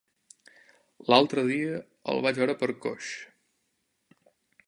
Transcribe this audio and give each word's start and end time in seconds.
L'altre 1.13 1.43
dia 1.49 1.75
el 2.13 2.23
vaig 2.27 2.41
veure 2.41 2.57
per 2.63 2.71
Coix. 2.87 3.11